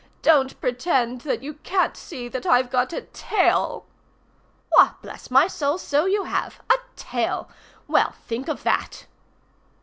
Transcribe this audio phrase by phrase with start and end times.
[0.23, 3.85] "Don't pretend that you can't see that I've got a tail."
[4.69, 6.59] "Why, bless my soul, so you have.
[6.71, 7.47] A tail!
[7.87, 9.05] Well, think of that!"